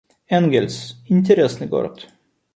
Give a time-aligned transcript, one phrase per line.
[0.29, 2.07] Энгельс— интересный город